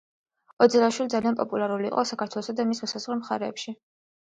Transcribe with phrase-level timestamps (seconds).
[0.65, 3.79] ოძელაშვილი ძალიან პოპულარული იყო საქართველოსა და მის მოსაზღვრე მხარეში.